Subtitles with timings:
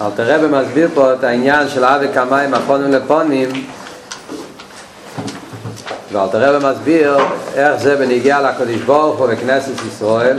[0.00, 3.48] אל תראה במסביר פה את העניין של אבי כמיים אחרונים לפונים
[6.12, 7.16] ואל תראה במסביר
[7.54, 10.38] איך זה בניגיע לקודש ברוך הוא בכנסת ישראל.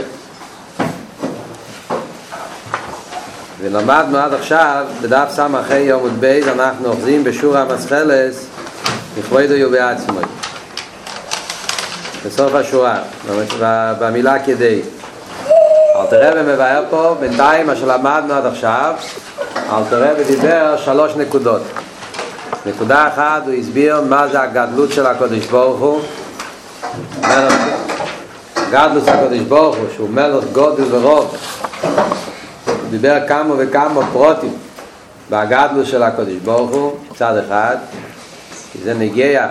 [3.60, 8.46] ולמדנו עד עכשיו בדף סמכי יום ובייז אנחנו אוחזים בשור המסחלס
[9.18, 10.20] לכבודו ובעצמו
[12.26, 12.98] בסוף השורה
[13.98, 14.80] במילה כדי
[16.04, 18.94] אל תראה ומבאר פה בינתיים מה שלמדנו עד עכשיו
[19.56, 21.62] אל תראה ודיבר שלוש נקודות.
[22.66, 26.00] נקודה אחת הוא הסביר מה זה הגדלות של הקודש ברוך הוא.
[28.70, 31.36] גדלות הקודש ברוך הוא שהוא מלך גודל ורוב.
[32.66, 34.56] הוא דיבר כמה וכמה פרוטים
[35.30, 36.96] בהגדלות של הקודש ברוך הוא.
[37.16, 37.76] צד אחד
[38.72, 39.46] כי זה נגיע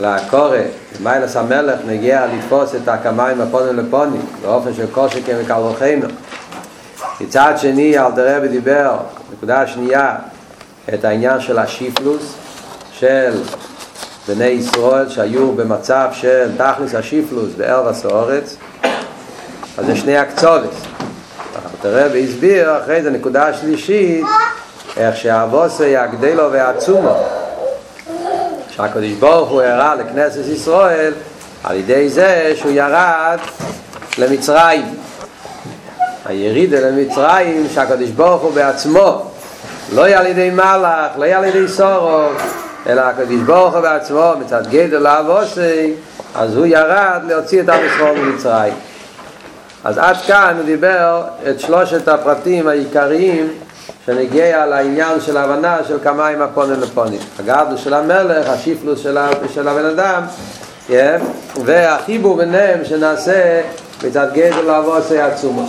[0.00, 0.58] לקורא,
[1.02, 6.06] מיילס המלך נגיע לתפוס את הקמיים הפונים לפונים באופן של כל שכם וקל רוחנו
[7.20, 8.96] מצד שני אל תראה ודיבר
[9.32, 10.16] נקודה שנייה
[10.94, 12.34] את העניין של השיפלוס
[12.92, 13.32] של
[14.28, 18.56] בני ישראל שהיו במצב של תכלס השיפלוס בערב הסעורץ
[19.78, 20.84] אז זה שני הקצובס
[21.82, 24.24] תראה והסביר אחרי זה נקודה השלישית
[24.96, 27.16] איך שהאבוסי הגדלו והעצומו
[28.76, 31.12] שהקדוש ברוך הוא הראה לכנסת ישראל
[31.64, 33.38] על ידי זה שהוא ירד
[34.18, 34.94] למצרים.
[36.24, 39.30] הירידה למצרים שהקדוש ברוך הוא בעצמו
[39.94, 42.28] לא היה על ידי מלאך, לא היה על ידי סורו
[42.86, 45.94] אלא הקדוש ברוך הוא בעצמו מצד גדל לאבוסי
[46.34, 48.74] אז הוא ירד להוציא את עם ישראל ממצרים.
[49.84, 53.48] אז עד כאן הוא דיבר את שלושת הפרטים העיקריים
[54.06, 57.20] שנגיע לעניין של ההבנה של כמה עם הפונים לפונים.
[57.38, 59.18] הגדלו של המלך, השיפלוס של,
[59.54, 60.22] של הבן אדם
[60.88, 60.92] yeah,
[61.64, 63.62] והחיבור ביניהם שנעשה
[64.04, 65.66] מצד גדל לאבוסי עצומו.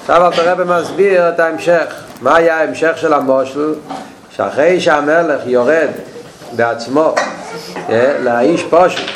[0.00, 1.84] עכשיו אתה רב מסביר את ההמשך.
[2.20, 3.74] מה היה ההמשך של המושל?
[4.30, 5.88] שאחרי שהמלך יורד
[6.52, 7.14] בעצמו
[8.20, 9.10] לאיש פשוט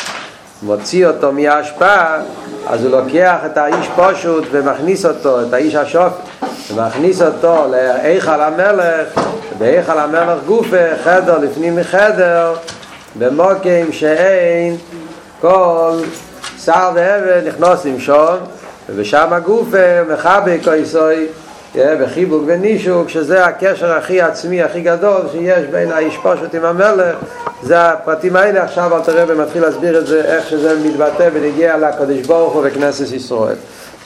[0.63, 2.19] מוציא אותו מההשפעה
[2.67, 6.13] אז הוא לוקח את האיש פשוט ומכניס אותו, את האיש השופט
[6.71, 9.21] ומכניס אותו לאיכל המלך
[9.59, 12.55] באיכל המלך גופה, חדר לפנים מחדר
[13.19, 14.77] במוקים שאין
[15.41, 15.93] כל
[16.65, 18.39] שר ועבד נכנוס למשון
[18.89, 21.27] ובשם הגופה מחבק איסוי
[21.77, 27.17] בחיבוק ונישוק שזה הקשר הכי עצמי הכי גדול שיש בין האיש פשוט עם המלך.
[27.63, 28.63] זה הפרטים האלה.
[28.63, 33.13] עכשיו אל תראה ומתחיל להסביר את זה איך שזה מתבטא ונגיע לקדוש ברוך הוא וכנסת
[33.13, 33.57] ישראל.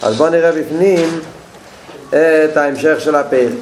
[0.02, 1.20] אז בואו נראה בפנים
[2.08, 3.52] את ההמשך של הפרק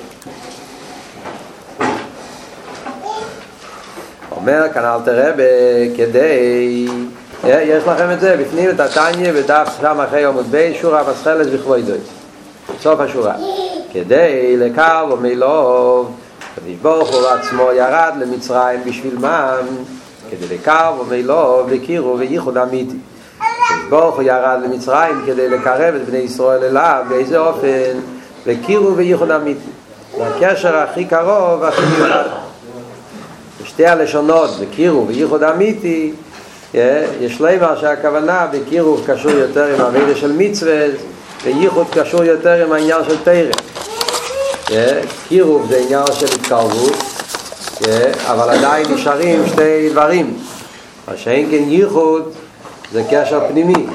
[4.37, 5.33] אומר כאן אל תראה
[5.97, 6.87] כדי
[7.45, 8.81] יש לכם את זה בפנים את
[9.81, 11.99] שם אחרי יום עוד שורה מסחלת בכבוי דוי.
[12.81, 13.35] סוף השורה.
[13.93, 16.17] כדי לקר ומילוב
[16.55, 19.67] קדיש ברוך הוא עצמו ירד למצרים בשביל מן.
[20.31, 22.97] כדי לקר ומילוב וקירו וייחוד אמיתי
[23.69, 28.16] קדיש ברוך הוא ירד למצרים כדי לקרב את בני ישראל אליו באיזה אופן
[28.47, 29.71] וקירו וייחוד אמיתי.
[30.19, 32.25] והקשר הכי קרוב הכי מיוחד.
[33.63, 36.13] בשתי הלשונות וקירו וייחוד אמיתי
[37.21, 40.87] יש לומר שהכוונה בקירוב קשור יותר עם המידע של מצווה
[41.45, 43.51] וייחוד קשור יותר עם העניין של תרם
[45.29, 46.95] קירוב זה עניין של התקרבות
[48.25, 50.39] אבל עדיין נשארים שתי דברים.
[51.09, 52.33] מה שאין כן ייחוד
[52.93, 53.87] זה קשר פנימי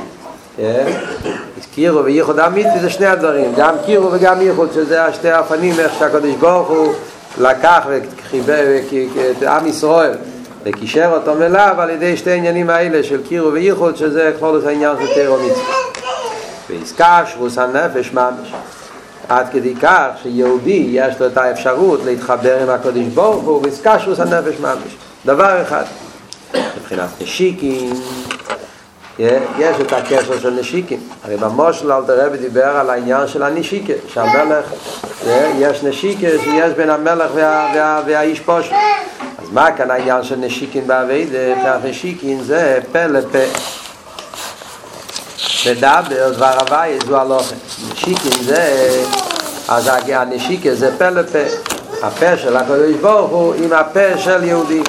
[1.73, 6.35] קירוב וייחוד אמיתי זה שני הדברים גם קירוב וגם ייחוד שזה השתי הפנים איך שהקדוש
[6.35, 6.93] ברוך הוא
[7.37, 8.77] לקח וחיבר
[9.31, 10.11] את עם ישראל
[10.63, 14.95] וקישר אותו מלאב על ידי שתי עניינים האלה של קירו וייחוד שזה כל זה העניין
[14.99, 15.75] של תירו מצווה
[16.69, 18.53] ועסקה שרוס הנפש ממש.
[19.29, 24.19] עד כדי כך שיהודי יש לו את האפשרות להתחבר עם הקודש ברוך הוא ועסקה שרוס
[24.19, 24.95] הנפש ממש.
[25.25, 25.83] דבר אחד.
[26.77, 27.93] מבחינת נשיקים
[29.19, 34.65] יש את הקשר של נשיקים הרי במושל אל תראה ודיבר על העניין של הנשיקה שהמלך
[35.57, 38.71] יש נשיקה שיש בין המלך וה, וה, והאיש פושט
[39.37, 41.55] אז מה כאן העניין של נשיקין בעבידה?
[41.55, 43.39] מבחינת נשיקין זה פה לפה
[45.65, 47.55] מדבר דבר הווי זו הלוכת
[47.91, 48.93] נשיקין זה
[49.67, 51.39] אז הנשיקה זה פה לפה
[52.01, 54.81] הפה של הקדוש ברוך הוא עם הפה של יהודי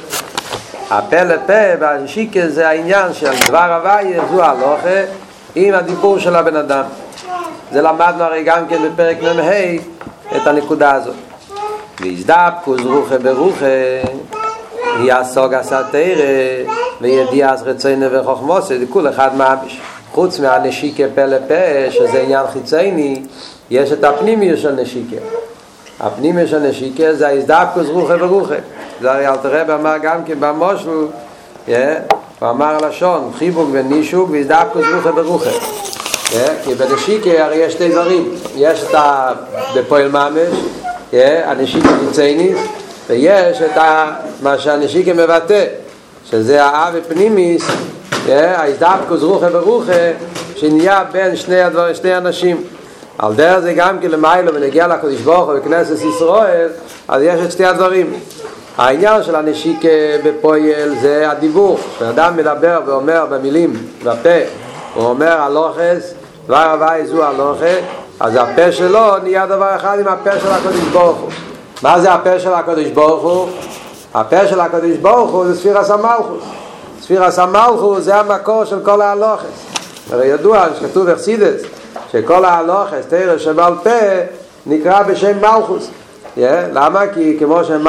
[0.94, 5.00] הפה לפה והנשיקה זה העניין של דבר הווי זו הלוכה
[5.54, 6.84] עם הדיבור של הבן אדם.
[7.72, 9.74] זה למדנו הרי גם כן בפרק מ"ה
[10.36, 11.14] את הנקודה הזאת.
[12.00, 13.66] ויזדבקו זרוחה ברוחה
[15.10, 16.24] עשה תרא
[17.00, 19.80] וידיעס רצוינו וחוכמוסי זה כול אחד מהביש.
[20.12, 23.22] חוץ מהנשיקה פה לפה שזה עניין חיצייני
[23.70, 25.16] יש את הפנימיות של נשיקה.
[26.00, 28.54] הפנימי של נשיקה זה ההזדבקוס רוחה ורוחה
[29.02, 35.10] זה הרי אלתר רב אמר גם כן במושל הוא אמר לשון חיבוק ונישוק והזדבקוס רוחה
[35.14, 35.50] ורוחה
[36.64, 38.34] כי בנשיקה הרי יש שתי דברים.
[38.56, 38.94] יש את
[39.76, 40.48] בפועל ממש
[41.44, 42.58] הנשיקה ניצייניס
[43.08, 43.82] ויש את
[44.42, 45.64] מה שהנשיקה מבטא
[46.30, 47.66] שזה האב פנימיס
[48.28, 50.10] ההזדבקוס רוחה ורוחה
[50.56, 52.64] שנהיה בין שני, הדבר, שני אנשים.
[53.18, 56.68] על דרך זה גם כן למיילו ונגיע לקדוש ברוך הוא בכנסת ישראל
[57.08, 58.12] אז יש את שתי הדברים
[58.76, 59.82] העניין של הנשיק
[60.24, 63.72] בפועל זה הדיבור כשאדם מדבר ואומר במילים
[64.04, 64.38] בפה
[64.94, 66.14] הוא אומר הלוחס
[66.46, 67.80] דבר הוואי זו הלוחס
[68.20, 71.30] אז הפה שלו נהיה דבר אחד עם הפה של הקדוש ברוך הוא
[71.82, 73.48] מה זה הפה של הקדוש ברוך הוא?
[74.14, 76.44] הפה של הקדוש ברוך הוא זה ספיר הסמלכוס
[77.00, 79.72] ספיר הסמלכוס זה המקור של כל ההלוחס
[80.10, 81.62] הרי ידוע שכתוב אכסידס
[82.12, 83.90] שכל ההלוכס, תרא שבעל פה,
[84.66, 85.90] נקרא בשם מלכוס.
[86.36, 86.40] Yeah,
[86.72, 87.00] למה?
[87.14, 87.84] כי כמו שם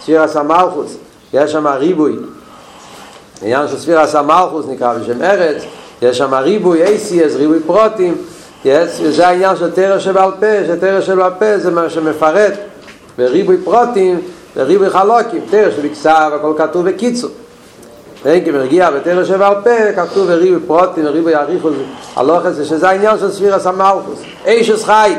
[0.00, 0.96] מלכוס, ספירס המלכוס,
[1.32, 2.16] יש שם ריבוי.
[3.42, 5.62] העניין של ספירס המלכוס נקרא בשם ארץ,
[6.02, 8.14] יש שם ריבוי אייסיאס, ריבוי פרוטים,
[8.64, 8.68] yes,
[9.10, 12.52] זה העניין של תרא שבעל פה, שתרא שבעל פה זה מה שמפרט,
[13.18, 14.20] וריבוי פרוטים
[14.56, 17.30] וריבוי חלוקים, תרא שבכסף, הכל כתוב בקיצור.
[18.22, 21.68] כן, כי מרגיע בתרא שבע על פה, כתוב וריבו פרוטים, וריבו יאריכו,
[22.16, 24.20] הלוחס, שזה העניין של ספירס המלכוס.
[24.46, 25.14] אישס חי,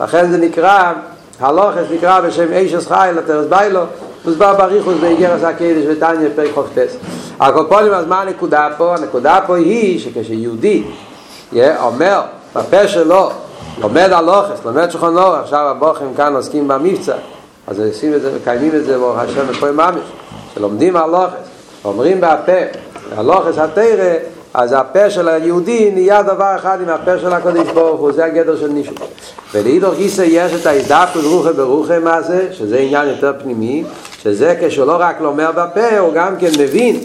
[0.00, 0.92] לכן זה נקרא,
[1.40, 3.80] הלוחס נקרא בשם אישס חי, לתרס ביילו,
[4.28, 6.96] מוסבר בריחוס באיגרס הקדש ותניא פרק חופטס.
[7.40, 8.94] הקופולים, אז מה הנקודה פה?
[8.94, 10.82] הנקודה פה היא שכשיהודי
[11.80, 12.20] אומר
[12.56, 13.30] בפה שלו,
[13.78, 17.14] לומד הלוחס, לומד שולחן אור, עכשיו הבוחם כאן עוסקים במבצע,
[17.66, 19.94] אז עושים את זה, מקיימים את זה ברוך השם בכל ממש,
[20.54, 21.34] שלומדים הלוחס.
[21.84, 22.78] אומרים בפה,
[23.16, 24.14] הלוחס התרא,
[24.54, 28.56] אז הפה של היהודי נהיה דבר אחד עם הפה של הקודש ברוך הוא, זה הגדר
[28.56, 28.92] של נישו.
[29.54, 33.84] ולעידור גיסא יש את ההזדפקות רוחה ברוחה מה זה, שזה עניין יותר פנימי,
[34.22, 37.00] שזה כשהוא לא רק לומר בפה, הוא גם כן מבין,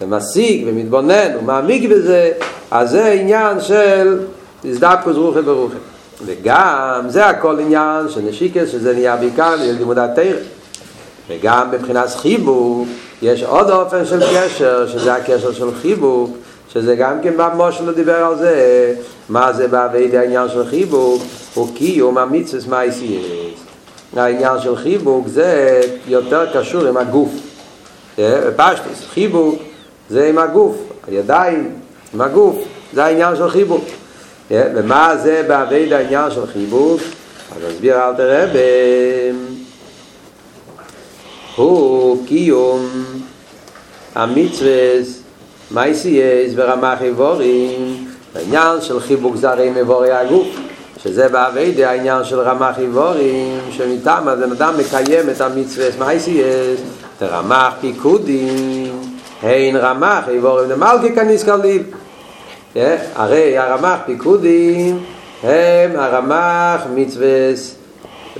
[0.00, 2.32] ומשיג ומתבונן, הוא מעמיק בזה,
[2.70, 4.18] אז זה עניין של
[4.64, 5.76] הזדפקות רוחה ברוחה.
[6.26, 10.36] וגם זה הכל עניין של נשיקס, שזה נהיה בעיקר ללימוד התרא.
[11.28, 12.88] וגם מבחינת חיבוק,
[13.22, 16.30] יש עוד אופן של קשר, שזה הקשר של חיבוק,
[16.68, 18.94] שזה גם כן במושל לא דיבר על זה,
[19.28, 21.22] מה זה בעביד העניין של חיבוק,
[21.54, 23.65] הוא קיום המצווס מייסיאס.
[24.18, 27.30] העניין של חיבוק זה יותר קשור עם הגוף.
[28.56, 29.62] פשטוס, חיבוק
[30.10, 30.76] זה עם הגוף,
[31.08, 31.72] הידיים
[32.14, 32.56] עם הגוף,
[32.92, 33.84] זה העניין של חיבוק.
[34.50, 37.00] ומה זה בעבודה העניין של חיבוק?
[37.56, 38.46] אז נסביר אלטר רבי
[41.56, 42.88] הוא קיום
[44.14, 45.20] המצוות
[45.70, 50.46] מעשיות ורמ"ח איברים העניין של חיבוק זה רמ"ח אברי הגוף
[51.02, 56.80] שזה בעבודה העניין של רמ"ח איברים שמטעם הבן אדם מקיים את המצוות מעשיות
[57.18, 59.00] תרמח פיקודים
[59.42, 61.82] הן רמח איבורים למלכי כניס כליל
[63.14, 65.04] הרי הרמח פיקודים
[65.42, 67.76] הם הרמח מצווס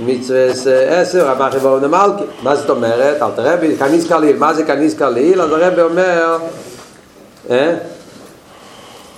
[0.00, 2.25] מצווס עשר, רמח יבואו נמלכי.
[2.43, 3.23] מה זאת אומרת?
[3.23, 4.37] אל תראה בי, כניס קליל.
[4.37, 5.43] מה זה כניס קליל?
[5.43, 6.38] אז הרב אומר,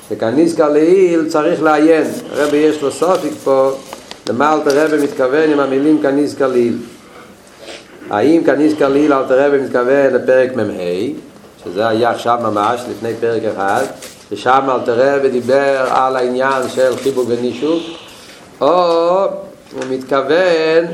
[0.08, 2.06] שכניס קליל צריך לעיין.
[2.32, 3.70] הרב יש לו סופיק פה,
[4.28, 6.76] למה אל תראה מתכוון עם המילים כניס קליל.
[8.10, 10.62] האם כניס קליל אל תראה מתכוון לפרק מ"ה,
[11.64, 13.84] שזה היה עכשיו ממש, לפני פרק אחד,
[14.32, 17.82] ושם אל תראה ודיבר על העניין של חיבוק ונישוק,
[18.60, 19.24] או
[19.72, 20.84] הוא מתכוון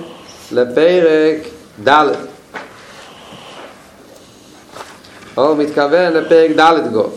[0.52, 1.36] לפרק
[1.88, 2.06] ד'
[5.36, 7.08] או הוא מתכוון לפרק ד' גו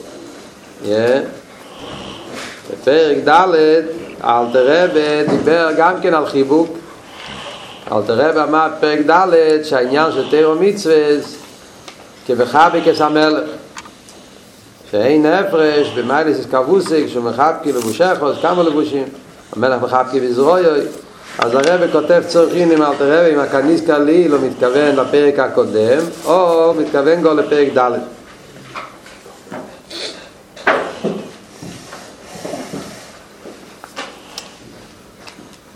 [2.71, 3.81] בפרק ד'
[4.23, 6.77] אלתרבה דיבר גם כן על חיבוק.
[7.91, 10.95] אלתרבה אמר בפרק ד' שהעניין של תירו מצווה
[12.27, 13.49] כבחבי כסמלך
[14.91, 19.03] שאין הפרש במייליס כבוסק שמחבקי לבושך כמה לבושים?
[19.55, 20.79] המלך מחבקי בזרויוי
[21.39, 26.73] אז הרב כותב צורכים עם אלתר רב עם הכניס קליל הוא מתכוון לפרק הקודם או
[26.73, 28.16] מתכוון גם לפרק ד'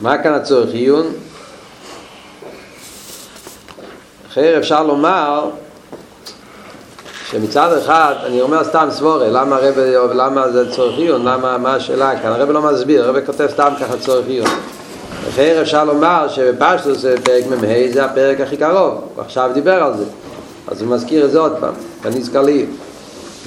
[0.01, 1.07] מה כאן הצורך עיון?
[4.31, 5.49] אחר אפשר לומר
[7.29, 12.21] שמצד אחד, אני אומר סתם סבורה, למה הרב, למה זה צורך עיון, למה, מה השאלה
[12.21, 14.47] כאן, הרב לא מסביר, הרב כותב סתם ככה צורך עיון
[15.29, 20.03] אחר אפשר לומר שבפשטוס פרק מ"ה זה הפרק הכי קרוב, הוא עכשיו דיבר על זה,
[20.67, 22.65] אז הוא מזכיר את זה עוד פעם, כניס קליל.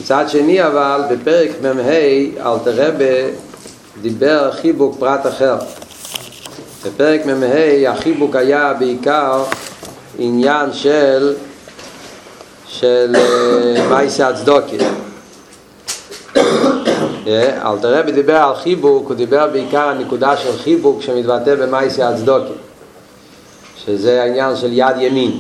[0.01, 1.83] מצד שני אבל, בפרק מ"ה
[2.47, 3.31] אלתר רבה
[4.03, 5.57] דיבר חיבוק פרט אחר.
[6.87, 9.45] בפרק מ"ה החיבוק היה בעיקר
[10.19, 11.35] עניין של
[12.69, 13.17] של
[13.91, 14.77] מייסה הצדוקי.
[17.67, 22.53] אלתר רבי דיבר על חיבוק, הוא דיבר בעיקר על נקודה של חיבוק שמתבטא במייסה הצדוקי
[23.85, 25.39] שזה העניין של יד ימין.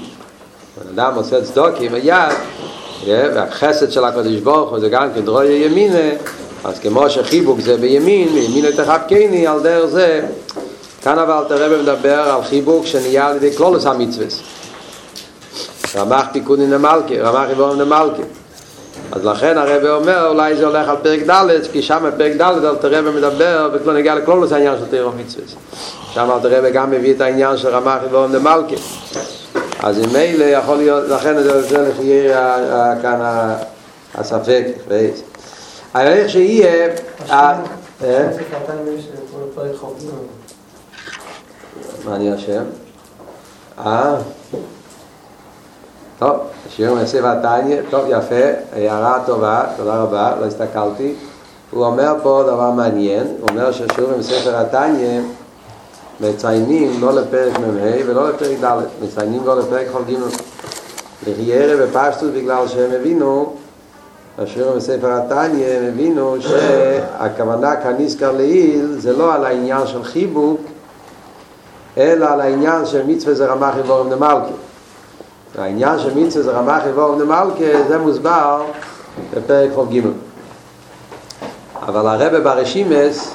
[0.78, 2.32] בן אדם עושה צדוקי עם היד
[3.06, 6.10] והחסד של הקדוש ברוך הוא זה גם כן דרוי ימינה
[6.64, 10.26] אז כמו שחיבוק זה בימין, ימין תחבקני, על דרך זה
[11.04, 14.42] כאן אבל תראה מדבר על חיבוק שנהיה על ידי כלולוס המצווס.
[15.96, 18.22] רמח פיקודין למלכה, רמח איבורם למלכה
[19.12, 22.76] אז לכן הרב אומר אולי זה הולך על פרק ד' כי שם פרק ד' אל
[22.76, 25.54] תראה מדבר וכלו נגיע לכלולוס העניין של תירום מצווס
[26.14, 28.76] שם אל תראה גם מביא את העניין של רמח איבורם למלכה
[29.82, 32.28] אז אם מילא יכול להיות, לכן זה לפי
[33.02, 33.20] כאן
[34.14, 35.22] הספק ואיזה
[35.94, 36.88] אבל איך שיהיה...
[42.04, 42.62] מה אני אשם?
[43.78, 44.16] אה?
[46.18, 46.36] טוב,
[46.68, 51.14] שיר מעשה ועתניה, טוב, יפה, הערה טובה, תודה רבה, לא הסתכלתי.
[51.70, 55.20] הוא אומר פה דבר מעניין, הוא אומר ששיעורים בספר התניא
[56.20, 60.14] מציינים לא לפרק מ"ה ולא לפרק ד', מציינים לא לפרק ח"ג.
[61.26, 63.54] לחיירה ופשטות בגלל שהם הבינו
[64.38, 70.60] השיעור בספר התניא הם הבינו שהכוונה כאן נזכר לעיל זה לא על העניין של חיבוק
[71.98, 74.54] אלא על העניין של מצווה זה רמח איבורם דמלכה
[75.58, 78.62] העניין של מצווה זה רמח איבורם דמלכה זה מוסבר
[79.34, 80.00] בפרק חוב ג'
[81.82, 83.34] אבל הרבה ברשימס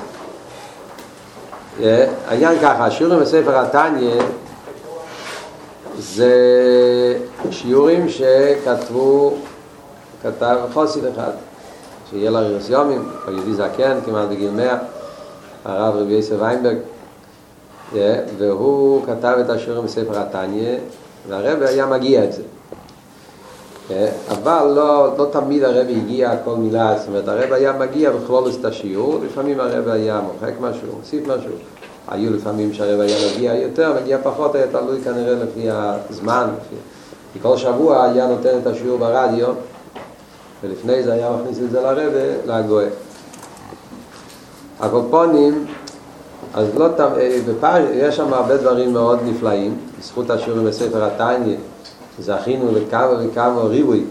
[2.27, 4.21] העניין ככה, השיעורים בספר התניא
[5.97, 6.33] זה
[7.51, 9.33] שיעורים שכתבו
[10.23, 11.31] כתב חוסיד אחד,
[12.09, 14.77] שיהיה רירוס יומים, או יהודי זקן, כמעט בגיל מאה,
[15.65, 16.77] הרב רבי יוסף ויינברג,
[18.37, 20.77] והוא כתב את השיעורים בספר התניא,
[21.27, 22.43] והרבי היה מגיע את זה.
[24.29, 28.65] אבל לא, לא תמיד הרבי הגיע כל מילה, זאת אומרת, הרבי היה מגיע בכלול את
[28.65, 31.51] השיעור, לפעמים הרבי היה מוחק משהו, מוסיף משהו.
[32.07, 36.47] היו לפעמים שהרבי היה מגיע יותר, מגיע פחות, היה תלוי כנראה לפי הזמן.
[36.57, 36.75] לפי...
[37.33, 39.47] כי כל שבוע היה נותן את השיעור ברדיו,
[40.63, 42.85] ולפני זה היה מכניס את זה לרבה, לגועה.
[44.79, 45.65] הקופונים,
[46.53, 46.87] אז לא
[47.47, 51.55] בפער, יש שם הרבה דברים מאוד נפלאים, בזכות השיעורים בספר התניא,
[52.19, 54.03] זכינו לכמה וכמה ריבוי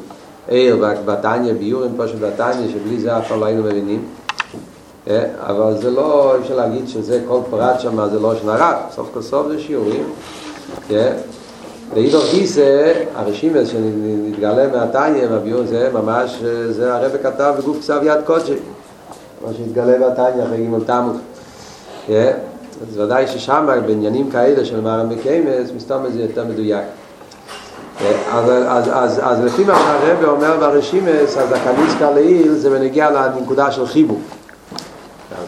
[0.49, 4.04] עיר בתניא, ביורים פה של בתניא, שבלי זה אף פעם לא היינו מבינים.
[5.40, 9.23] אבל זה לא, אי אפשר להגיד שזה כל פרט שם, זה לא שנרב, סוף כל
[9.23, 10.04] סוף זה שיעורים.
[11.95, 18.57] ואידור גיסא, הרשימס שנתגלה מהתניא, מהביור זה ממש, זה הרב כתב בגוף כסב יד קודשי,
[19.47, 21.16] מה שהתגלה מהתניא אחרי גימול תמות.
[22.08, 26.84] אז ודאי ששם בעניינים כאלה של מרם בקיימס, מסתום זה יותר מדויק.
[28.32, 33.70] אז, אז, אז, אז לפי מה שהרב אומר ברשימס, אז הקניסקה לעיל זה בנגיע לנקודה
[33.70, 34.20] של חיבוק.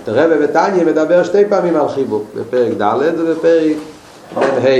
[0.06, 3.76] הרב בתניא מדבר שתי פעמים על חיבוק, בפרק ד' ובפרק
[4.36, 4.70] מ"ה.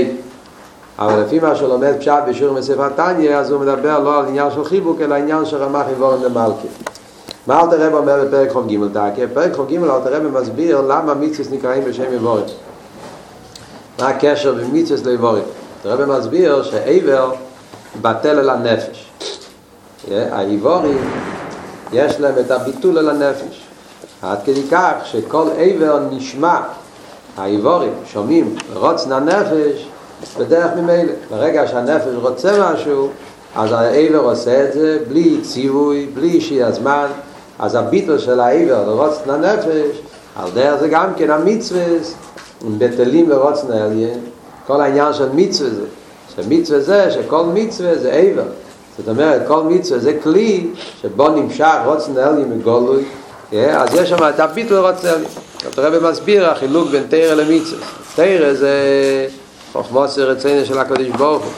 [0.99, 4.63] אבל לפי מה שלומד פשט בשיעור מספר תניא, אז הוא מדבר לא על עניין של
[4.63, 6.67] חיבוק, אלא עניין של רמח איבורן למלכה.
[7.47, 9.25] מה אלתר רב אומר בפרק חוב ג' תקי?
[9.25, 12.41] בפרק חוב ג' אלתר רב מסביר למה מיצוס נקראים בשם איבורן.
[13.99, 15.41] מה הקשר בין מיצוס לאיבורן?
[15.85, 17.31] אלתר רב מסביר שאיבר
[18.01, 19.11] בטל אל הנפש.
[20.11, 20.97] האיבורים
[21.93, 23.61] יש להם את הביטול אל הנפש.
[24.21, 26.59] עד כדי כך שכל איבר נשמע,
[27.37, 29.87] האיבורים שומעים רוצן הנפש,
[30.39, 31.13] בדרך ממילא.
[31.29, 33.09] ברגע שהנפש רוצה משהו,
[33.55, 37.07] אז העבר עושה את זה בלי ציווי, בלי שיהיה זמן.
[37.61, 39.97] אז הביטל של העבר לרוצן הנפש,
[40.35, 41.83] על דרך זה גם כן המצווה,
[42.77, 44.19] בטלים לרוצן העליין.
[44.67, 45.83] כל העניין של מצווה זה,
[46.35, 48.43] שמצווה זה, שכל מצווה זה עבר.
[48.97, 50.67] זאת אומרת, כל מצווה זה כלי
[51.01, 53.03] שבו נמשך רוצן העליין מגולוי,
[53.51, 55.25] אז יש שם את הביטל לרוצן העליין.
[55.69, 57.85] אתה רואה במסביר החילוק בין תרא למצווה.
[58.15, 58.77] תרא זה...
[59.71, 61.51] חוכמות זה רצינו של הקדוש ברוך הוא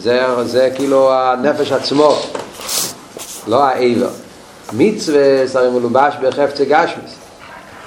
[0.00, 2.16] זה, זה כאילו הנפש עצמו
[3.48, 4.08] לא העבר
[4.72, 7.14] מצווה זה מלובש בחפצי גשמיס.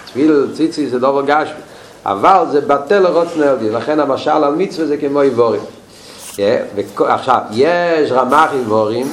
[0.05, 1.61] תפיל ציצי זה דובר גשמיס
[2.05, 5.61] אבל זה בטל לרוץ נרדי לכן המשל על מצווה זה כמו איבורים.
[6.35, 9.11] yeah, עכשיו יש רמח איבורים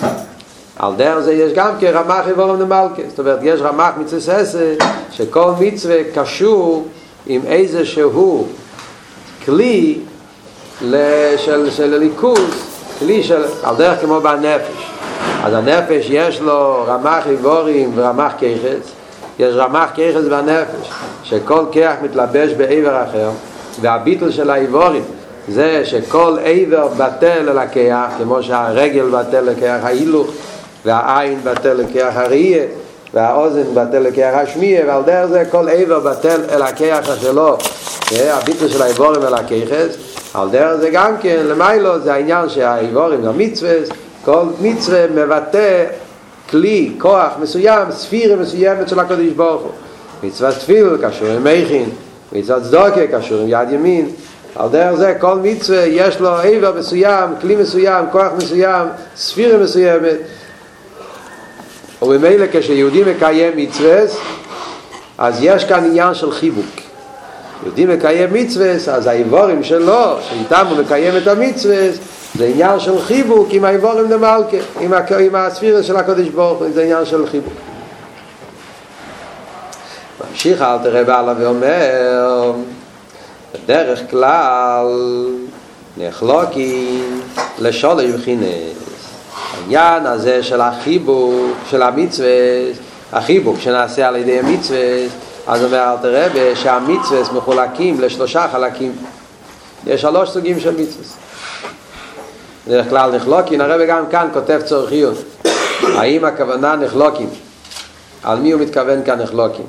[0.79, 3.03] על דרך זה יש גם כן רמח איבורים למלכה.
[3.09, 4.75] זאת אומרת יש רמח מצווה ססה
[5.11, 6.89] שכל מצווה קשור
[7.27, 8.47] עם איזה שהוא
[9.45, 9.99] כלי
[11.37, 12.41] של, של הליכוז,
[12.99, 14.84] כלי של, על דרך כמו בנפש.
[15.45, 18.93] אז הנפש יש לו רמח איבורים ורמח כיחס,
[19.39, 20.91] יש רמח כיחס בנפש,
[21.23, 23.31] שכל כיח מתלבש בעבר אחר,
[23.81, 25.03] והביטל של האיבורים
[25.49, 30.27] זה שכל עבר בטל אל הכיח, כמו שהרגל בטל לכיח ההילוך
[30.85, 32.65] והעין בטל לכיח הראייה
[33.15, 37.57] והאוזן בטל לכיח השמיעה ועל דרך זה כל עבר בטל אל הכיח השלו
[38.13, 39.97] הביטל של האיבורים אל הכיחס.
[40.35, 43.75] על דרך זה גם כן למיילו זה העניין שהאיבורים המצווה
[44.25, 45.85] כל מצווה מבטא
[46.51, 49.71] כלי, כוח מסוים, ספירה מסוימת של הקדוש ברוך הוא.
[50.23, 51.91] מצוות תפיל קשור עם מכין
[52.33, 54.11] מצוות צדוקה קשור עם יד ימין.
[54.57, 60.17] על דרך זה כל מצווה יש לו עבר מסוים, כלי מסוים, כוח מסוים, ספירה מסוימת.
[62.03, 64.01] ובמילא כשיהודי מקיים מצווה
[65.19, 66.67] אז יש כאן עניין של חיבוק.
[67.63, 71.89] יהודי מקיים מצווה אז האיבורים שלו שאיתם הוא מקיים את המצווה
[72.39, 77.05] זה עניין של חיבוק עם האיבורים דמלכה עם, עם הספירה של הקודש ברוך זה עניין
[77.05, 77.53] של חיבוק.
[80.31, 82.53] ממשיך אל תראה בעלה ואומר
[83.55, 84.87] בדרך כלל
[85.97, 87.21] נחלוקים
[87.59, 88.45] לשולש בחינס
[89.53, 92.29] העניין הזה של החיבוק של המצווה
[93.13, 94.79] החיבוק שנעשה על ידי המצווה
[95.47, 98.93] אז אומר אל תראה שהמצווה מחולקים לשלושה חלקים.
[99.87, 101.05] יש שלוש סוגים של מצווה
[102.67, 105.17] בדרך כלל נחלוקים, הרב גם כאן כותב צורכיות.
[105.99, 107.31] האם הכוונה נחלוקים
[108.23, 109.65] על מי הוא מתכוון כאן נחלוקים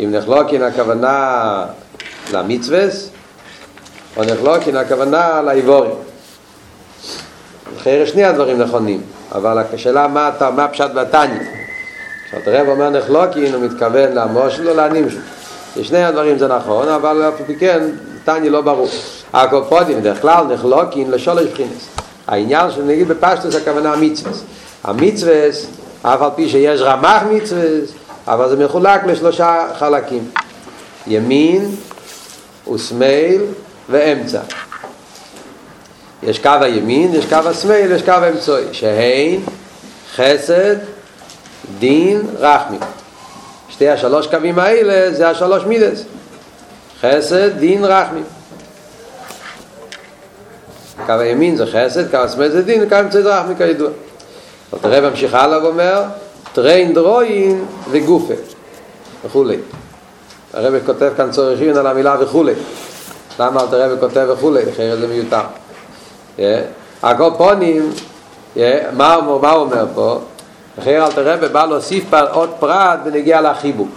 [0.00, 1.64] אם נחלוקין הכוונה
[2.32, 3.08] למצווס
[4.16, 5.90] או נחלוקין הכוונה לאיבורים.
[7.76, 9.00] אחרי שני הדברים נכונים
[9.32, 11.40] אבל השאלה מה, מה פשט בתניא?
[12.28, 15.20] כשאת הרב אומר נחלוקין הוא מתכוון למושל או לאנימשל
[15.82, 17.88] שני הדברים זה נכון אבל אף כן
[18.24, 18.88] תניא לא ברור.
[19.32, 21.93] הקופודים בדרך כלל נחלוקין לשולש בחינס
[22.26, 24.42] העניין של נגיד בפשטוס הכוונה המצווס.
[24.84, 25.66] המצווס
[26.02, 27.90] אף על פי שיש רמח מצווס
[28.26, 30.30] אבל זה מחולק לשלושה חלקים.
[31.06, 31.70] ימין
[32.72, 33.40] ושמאל
[33.90, 34.40] ואמצע.
[36.22, 39.40] יש קו הימין, יש קו השמאל, יש קו האמצעי שהן
[40.14, 40.76] חסד,
[41.78, 42.78] דין, רחמי
[43.68, 46.04] שתי השלוש קווים האלה זה השלוש מידס.
[47.00, 48.20] חסד, דין, רחמי
[51.06, 53.90] קו הימין זה חסד, קו השמאל זה דין, קו האמצעי זה רחמי כידוע.
[54.80, 56.02] תראה ממשיך הלאה ואומר
[56.52, 58.34] טריין דרוין וגופה
[59.24, 59.56] וכולי.
[60.52, 62.52] הרב כותב כאן צורכין על המילה וכולי.
[63.40, 64.62] למה אל תראה וכותב וכולי?
[64.70, 65.40] אחרת זה מיותר.
[67.02, 67.92] הכל פונים
[68.92, 70.18] מה הוא אומר פה?
[70.78, 73.88] אחר אל תראה ובא להוסיף עוד פרט ונגיע לחיבוק.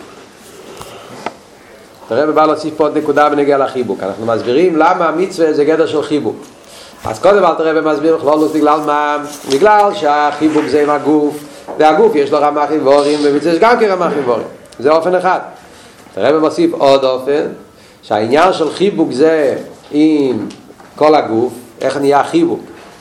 [2.09, 3.99] תראה ובא להוסיף פה עוד נקודה ונגיע לחיבוק.
[4.03, 6.35] אנחנו מסבירים למה המצווה זה גדר של חיבוק
[7.09, 9.17] אז קודם אל תראה ומסביר בכללות בגלל מה?
[9.51, 11.43] בגלל שהחיבוק זה עם הגוף
[11.77, 14.47] והגוף יש לו רמח איבורים ומצווה יש גם כן רמח איבורים
[14.79, 15.39] זה אופן אחד.
[16.17, 17.45] הרב מוסיף עוד אופן
[18.01, 19.55] שהעניין של חיבוק זה
[19.91, 20.47] עם
[20.95, 22.59] כל הגוף איך נהיה חיבוק?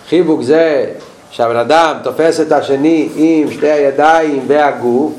[0.09, 0.87] חיבוק זה
[1.31, 5.12] שהבן אדם תופס את השני עם שתי הידיים והגוף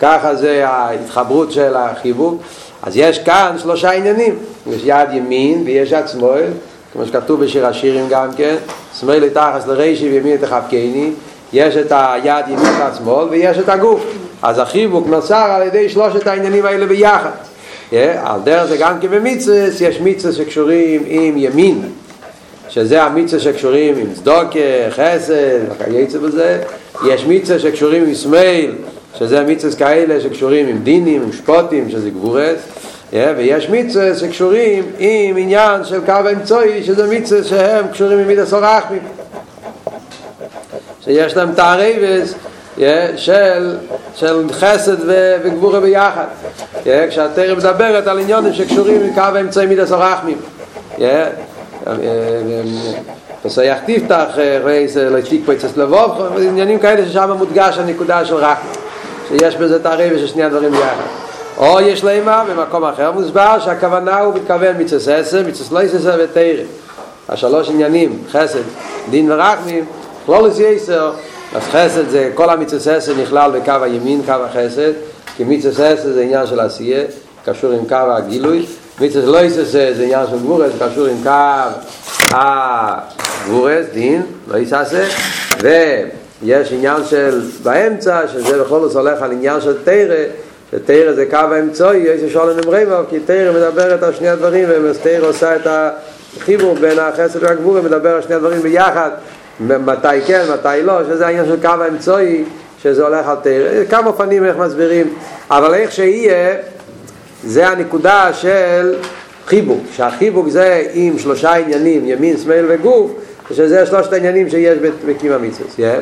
[0.00, 2.42] ככה זה ההתחברות של החיבוק.
[2.82, 6.50] אז יש כאן שלושה עניינים יש יד ימין ויש יד שמאל
[6.94, 8.56] כמו שכתוב בשיר השירים גם כן
[9.00, 11.10] שמאל לתחס לרישי וימין תחבקני
[11.52, 14.04] יש את היד ימין את שמאל ויש את הגוף.
[14.42, 17.30] אז החיבוק נוצר על ידי שלושת העניינים האלה ביחד.
[17.90, 21.82] yeah, על דרך זה גם כבמיצס יש מיצס שקשורים עם ימין.
[22.68, 25.34] שזה המיצס שקשורים עם צדוקה, חסד,
[25.70, 26.62] וכייצא בזה.
[27.06, 28.72] יש מיצס שקשורים עם שמאל
[29.18, 32.58] שזה מיצס כאלה שקשורים עם דינים, עם שפוטים, שזה גבורס
[33.14, 39.02] ויש מיצס שקשורים עם עניין של קו אמצעי שזה מיצס שהם קשורים עם מידס אורחמים
[41.04, 42.34] שיש להם תערבס
[43.16, 43.76] של,
[44.14, 44.96] של חסד
[45.42, 46.24] וגבורה ביחד.
[46.84, 50.38] כשהתרם מדברת על עניונים שקשורים עם קו האמצעי מידס הרחמים
[53.42, 54.38] פסויח תפתח,
[55.10, 58.72] לא הספיק פה אצל לבוב, עניינים כאלה ששם מודגש הנקודה של רחמים
[59.28, 61.23] שיש בזה תערבס של שני הדברים ביחד
[61.58, 66.66] או יש להם במקום אחר מוסבר שהכוונה הוא מתכוון מצס עשר, מצס לא עשר ותרם
[67.28, 68.62] השלוש עניינים, חסד,
[69.10, 69.84] דין ורחמים
[70.26, 71.12] כלולוס יסר,
[71.54, 74.92] אז חסד זה, כל המצווס עשר נכלל בקו הימין, קו החסד,
[75.36, 77.02] כי מצווס עשר זה עניין של עשייה,
[77.44, 78.66] קשור עם קו הגילוי,
[79.00, 85.02] מצווס לא יסר זה עניין של גבורס, קשור עם קו הגבורס, דין, לא יסר
[85.60, 90.24] ויש עניין של באמצע, שזה בכל זאת הולך על עניין של תרא,
[90.74, 95.28] שתרא זה קו האמצעי, יש שואל נמרי בו, כי תרא מדברת על שני הדברים, ותרא
[95.28, 99.10] עושה את החיבור בין החסד והגבור, מדבר על שני הדברים ביחד,
[99.60, 102.44] מתי כן, מתי לא, שזה העניין של קו האמצעי,
[102.82, 105.14] שזה הולך על תרא, כמה אופנים איך מסבירים,
[105.50, 106.56] אבל איך שיהיה,
[107.44, 108.94] זה הנקודה של
[109.46, 113.10] חיבוק, שהחיבוק זה עם שלושה עניינים, ימין, שמאל וגוף,
[113.50, 115.66] שזה שלושת העניינים שיש בקים המצווה.
[115.76, 116.00] Yeah.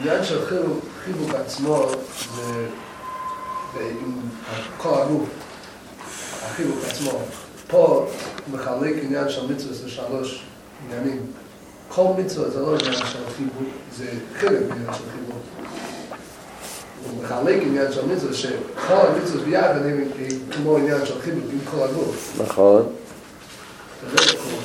[0.00, 1.86] עניין של חיבוק, חיבוק עצמו
[3.74, 3.82] זה
[4.78, 5.28] כל הגוף,
[6.44, 7.10] החיבוק עצמו.
[7.66, 8.06] פה
[8.52, 10.42] מחלק עניין של מצווה לשלוש
[10.86, 11.22] עניינים.
[11.88, 14.04] כל מצווה זה לא עניין של חיבוק, זה
[14.38, 15.42] חלק מעניין של חיבוק.
[17.04, 20.04] הוא מחלק עניין של מצווה, שכל המצווה ביחד הם
[20.50, 22.40] כמו עניין של חיבוק עם כל הגוף.
[22.42, 22.82] נכון.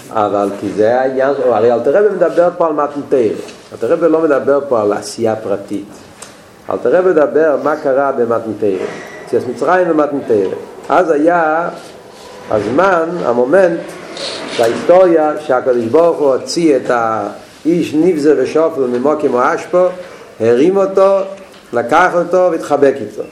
[0.10, 3.34] אבל כי זה העניין, הרי אלתר רבי מדבר פה על מתנתר.
[3.74, 5.88] אלתר רבי לא מדבר פה על עשייה פרטית.
[6.70, 8.78] אלתר רבי מדבר מה קרה במתנתר.
[9.30, 10.50] ציוס מצרים ומתנתר.
[10.90, 11.70] אז היה
[12.52, 13.80] הזמן, המומנט,
[14.60, 19.86] בהיסטוריה שהקדוש ברוך הוא הוציא את האיש ניבזה ושופל ממוקים או אשפו,
[20.40, 21.18] הרים אותו,
[21.74, 23.24] לקח אותו והתחבק איתו.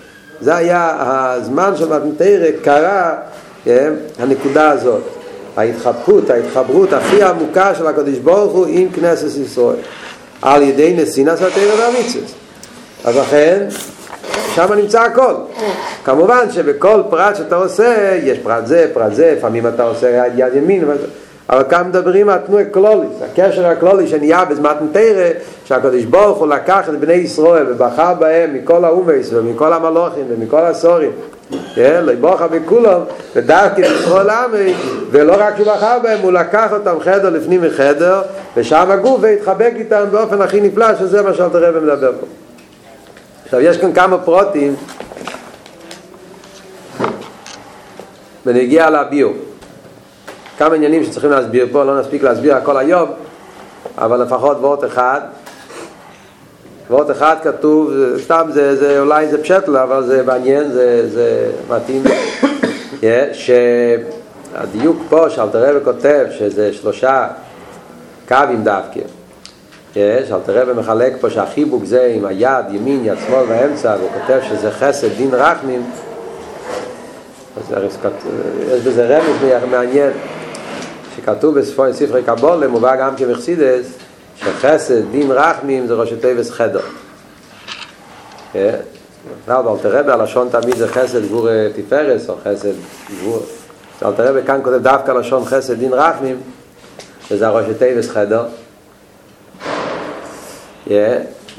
[0.42, 3.16] זה היה הזמן של מתנתר, קרה
[3.64, 5.02] כן, הנקודה הזאת.
[5.58, 9.76] ההתחבקות, ההתחברות הכי עמוקה של הקדוש ברוך הוא עם כנסת ישראל
[10.42, 12.41] על ידי נסינס התרא והמצווה
[13.06, 13.66] אז לכן
[14.56, 15.34] שם נמצא הכל.
[16.04, 20.56] כמובן שבכל פרט שאתה עושה יש פרט זה, פרט זה, לפעמים אתה עושה יד, יד
[20.56, 20.84] ימין
[21.50, 25.30] אבל כאן מדברים על תנועה קלוליס הקשר הקלולי שנהיה בזמן תרא
[25.66, 31.12] שהקדוש ברוך הוא לקח את בני ישראל ובחר בהם מכל האומייס ומכל המלוכים ומכל הסורים.
[31.76, 33.00] כן, לבוכה בכולם,
[33.36, 34.74] ודווקא ישראל עמי,
[35.12, 38.22] ולא רק שהוא בחר בהם, הוא לקח אותם חדר לפנים מחדר,
[38.58, 42.41] ושם הגוף והתחבק איתם באופן הכי נפלא, שזה מה שאלת הרב מדבר פה.
[43.52, 44.76] עכשיו, יש כאן כמה פרוטים,
[48.46, 49.34] ונגיע לביור.
[50.58, 53.10] כמה עניינים שצריכים להסביר פה, לא נספיק להסביר הכל היום,
[53.98, 55.22] אבל לפחות וורט אחד.
[56.90, 57.92] וורט אחד כתוב,
[58.24, 62.04] סתם זה, זה אולי זה פשטל, אבל זה מעניין, זה, זה מתאים,
[63.02, 67.28] yeah, שהדיוק פה שאלתר רבי כותב שזה שלושה
[68.28, 69.00] קווים דווקא,
[69.94, 74.72] שאלתר רבי מחלק פה שהחיבוק זה עם היד, ימין, יד שמאל באמצע, והוא כותב שזה
[74.72, 75.92] חסד דין רחמים,
[78.72, 80.12] יש בזה רמז מעניין,
[81.16, 83.86] שכתוב בספרי קבולה, מובא גם כמחסידס,
[84.36, 86.82] שחסד, דין רחמים זה ראשי תיבס חדר.
[89.48, 92.74] אבל תראה בלשון תמיד זה חסד גבור תפארס או חסד
[93.12, 93.40] גבור.
[94.02, 96.36] אבל תראה כאן כותב דווקא לשון חסד דין רחמים,
[97.28, 98.44] שזה הראשי תיבס חדר.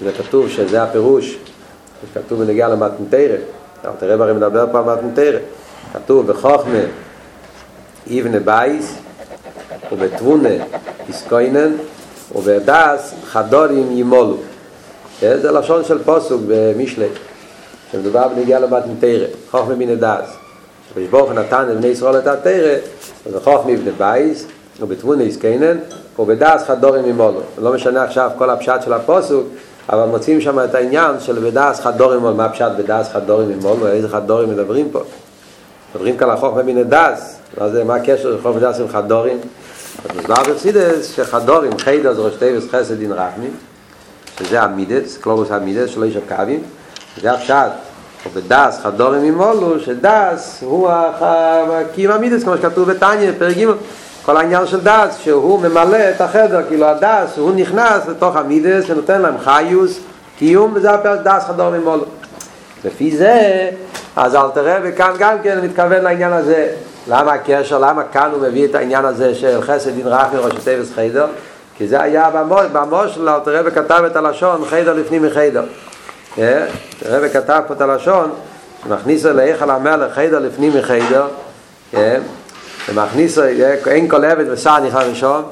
[0.04, 1.38] זה כתוב שזה הפירוש,
[2.14, 3.36] שכתוב בנגיע למתנתרא.
[3.84, 5.38] אבל תראה ברי מדבר פה על מתנתרא.
[5.92, 6.78] כתוב בחוכמה
[8.06, 8.94] יבנה בייס
[9.92, 10.48] ובתבונה
[11.08, 11.72] יסקוינן
[12.34, 14.36] ובדס חדורים ימולו
[15.20, 17.06] זה לשון של פוסוק במשלי
[17.92, 20.30] שמדובר בנגיעה למתן תורה חוכמה בינה דעת
[20.88, 22.74] שבשבוך נתן לבני ישראל את התורה
[23.26, 24.46] אז בחוכמה יבנה בית
[24.80, 25.24] ובתבונה
[26.12, 29.46] יתכונן ובדעת חדרים ימלאו לא משנה עכשיו כל הפשט של הפסוק
[29.88, 34.08] אבל מוצאים שם את העניין של בדעת חדרים ימלאו מה הפשט בדעת חדרים ימלאו איזה
[34.08, 35.00] חדרים מדברים פה?
[35.94, 37.38] מדברים כאן על חוכמה בינה דעת
[37.86, 39.38] מה הקשר של חוכמה דעת עם חדרים
[40.10, 43.54] אז מסבר בחסידות שחדרים חדר זה ראשי תיבות חסד דין רחמים
[44.38, 46.62] שזה המידות, כללות המידות שלושה קווים.
[47.20, 47.72] זה הפשט.
[48.26, 53.66] ובדעת חדרים ימלאו שדעת הוא הקיום המידות כמו שכתוב בתניא פרק ג'
[54.24, 59.22] כל העניין של דעת שהוא ממלא את החדר כאילו הדעת הוא נכנס לתוך המידות ונותן
[59.22, 60.00] להם חיות
[60.38, 60.88] קיום וזה
[61.24, 62.04] דעת חדרים ימלאו.
[62.84, 63.70] לפי זה
[64.16, 66.68] אז אלטר רבי וכאן גם כן מתכוון לעניין הזה.
[67.08, 70.92] למה הקשר, למה כאן הוא מביא את העניין הזה של חסד דין רחמים ראשי תיבות
[70.94, 71.26] חדר?
[71.78, 75.64] כי זה היה במוש, במוש של הרב כתב את הלשון חיידר לפנים מחיידר.
[76.38, 78.30] הרב כתב פה את הלשון,
[78.88, 81.26] מכניס להיכל המלך חיידר לפנים מחיידר,
[82.88, 83.38] ומכניס,
[83.86, 85.42] אין כל עבד ושר נכנס ראשון,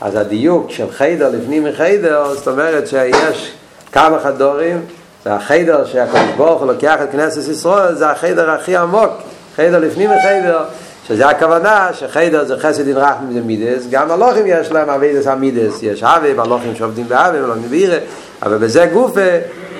[0.00, 3.52] אז הדיוק של חיידר לפנים מחיידר, זאת אומרת שיש
[3.92, 4.80] כמה חדורים,
[5.24, 9.10] זה החיידר שהקדוש ברוך הוא לוקח את כנסת ישראל, זה החיידר הכי עמוק,
[9.56, 10.64] חיידר לפנים מחיידר,
[11.08, 15.82] שזה הכוונה שחיידר זה חסד דין רחמים זה מידס, גם הלוחים יש להם אבידס המידס,
[15.82, 17.98] יש אבי והלוחים שעובדים באבי ולוחים בירה,
[18.42, 19.20] אבל בזה גופה,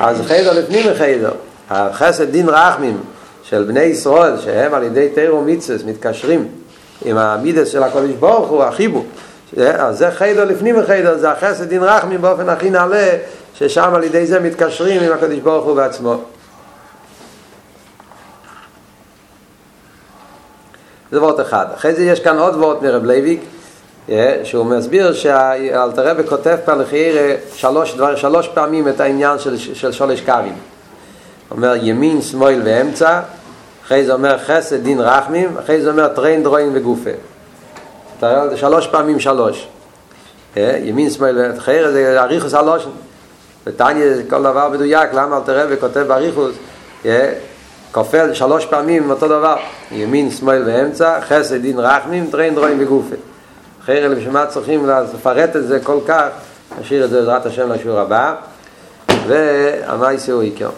[0.00, 1.32] אז חיידר לפנים מחיידר,
[1.70, 3.00] החסד דין רחמים
[3.42, 6.48] של בני ישראל, שהם על ידי תירו מיצס מתקשרים
[7.04, 9.04] עם המידס של הקודש ברוך הוא, החיבו,
[9.56, 13.08] אז זה חיידר לפנים מחיידר, זה החסד דין רחמים באופן הכי נעלה,
[13.54, 16.20] ששם על ידי זה מתקשרים עם הקודש ברוך הוא בעצמו.
[21.12, 21.66] זה וורט אחד.
[21.74, 23.40] אחרי זה יש כאן עוד וורט מרב לייביק,
[24.44, 29.92] שהוא מסביר שאלטר רבי כותב פה לכאורה שלוש, דבר, שלוש פעמים את העניין של, של
[29.92, 30.56] שלוש קווים.
[31.50, 33.20] אומר ימין, שמאל ואמצע,
[33.86, 37.10] אחרי זה אומר חסד דין רחמים, אחרי זה אומר תרין דרועין וגופא.
[38.56, 39.68] שלוש פעמים שלוש.
[40.56, 42.90] אה, ימין שמאל חייר זה אריכות הלשון.
[43.66, 46.54] ותניא זה כל דבר מדויק, למה אלטר רבי כותב באריכות,
[47.06, 47.32] אה,
[47.92, 49.56] כופל שלוש פעמים אותו דבר,
[49.92, 53.16] ימין שמאל ואמצע, חסד דין רחמים, טריין דרוין וגופה.
[53.84, 56.26] חייר בשביל מה צריכים לפרט את זה כל כך,
[56.80, 58.34] נשאיר את זה בעזרת השם לשיעור הבא,
[59.26, 60.70] והמייסי הוא עיקר.